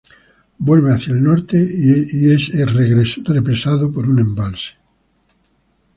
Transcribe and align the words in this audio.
Vuelve 0.57 0.93
hacia 0.95 1.13
el 1.13 1.21
norte 1.21 1.57
y 1.63 2.31
es 2.31 2.49
represado 3.23 3.91
por 3.91 4.09
un 4.09 4.17
embalse. 4.17 4.71